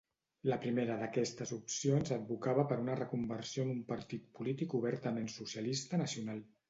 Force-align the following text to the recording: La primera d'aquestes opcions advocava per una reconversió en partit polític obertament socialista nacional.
La 0.51 0.55
primera 0.61 0.95
d'aquestes 1.01 1.51
opcions 1.57 2.13
advocava 2.15 2.65
per 2.71 2.77
una 2.85 2.95
reconversió 3.01 3.67
en 3.75 3.85
partit 3.93 4.25
polític 4.39 4.75
obertament 4.81 5.31
socialista 5.35 6.01
nacional. 6.05 6.43